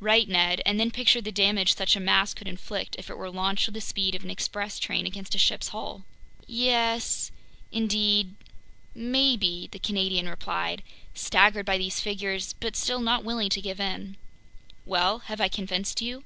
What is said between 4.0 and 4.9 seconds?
of an express